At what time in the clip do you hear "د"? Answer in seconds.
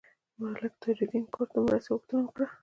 1.53-1.55